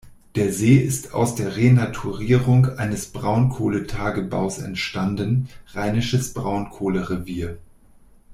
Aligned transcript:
Der 0.33 0.51
See 0.51 0.77
ist 0.77 1.13
aus 1.13 1.35
der 1.35 1.55
Renaturierung 1.57 2.65
eines 2.65 3.11
Braunkohletagebaus 3.11 4.57
entstanden 4.57 5.47
Rheinisches 5.67 6.33
Braunkohlerevier. 6.33 7.59